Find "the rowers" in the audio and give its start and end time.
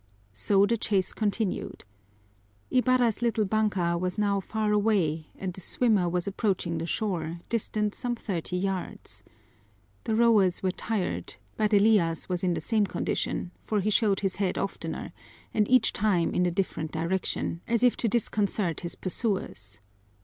10.05-10.63